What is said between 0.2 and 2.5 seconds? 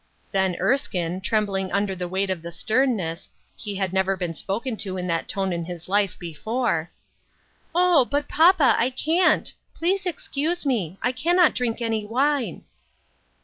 "Then Erskine, trembling under the weight of